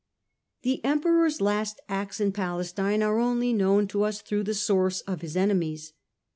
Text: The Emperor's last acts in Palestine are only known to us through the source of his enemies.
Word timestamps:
The 0.63 0.83
Emperor's 0.83 1.41
last 1.41 1.79
acts 1.87 2.19
in 2.19 2.31
Palestine 2.31 3.03
are 3.03 3.19
only 3.19 3.53
known 3.53 3.87
to 3.89 4.01
us 4.01 4.19
through 4.23 4.45
the 4.45 4.55
source 4.55 5.01
of 5.01 5.21
his 5.21 5.37
enemies. 5.37 5.93